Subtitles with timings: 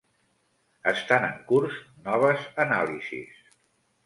[0.91, 1.77] Estan en curs
[2.09, 3.47] noves anàlisis.